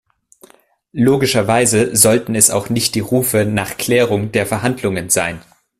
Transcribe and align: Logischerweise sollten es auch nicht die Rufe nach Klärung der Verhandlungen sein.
Logischerweise 0.93 1.95
sollten 1.95 2.33
es 2.33 2.49
auch 2.49 2.69
nicht 2.69 2.95
die 2.95 3.01
Rufe 3.01 3.45
nach 3.45 3.77
Klärung 3.77 4.31
der 4.31 4.47
Verhandlungen 4.47 5.11
sein. 5.11 5.41